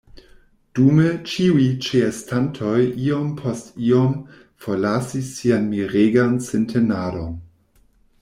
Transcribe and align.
Dume 0.77 1.09
ĉiuj 1.31 1.65
ĉeestantoj 1.87 2.79
iom 3.09 3.27
post 3.41 3.69
iom 3.89 4.15
forlasis 4.67 5.29
sian 5.41 5.67
miregan 5.77 6.35
sintenadon. 6.47 7.37